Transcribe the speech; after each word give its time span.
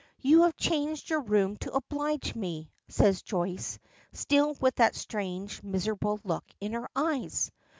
"You 0.21 0.41
have 0.41 0.57
changed 0.57 1.11
your 1.11 1.19
room 1.21 1.57
to 1.57 1.73
oblige 1.75 2.33
me," 2.33 2.71
says 2.87 3.21
Joyce, 3.21 3.77
still 4.11 4.55
with 4.59 4.73
that 4.77 4.95
strange, 4.95 5.61
miserable 5.61 6.19
look 6.23 6.43
in 6.59 6.73
her 6.73 6.89
eyes. 6.95 7.51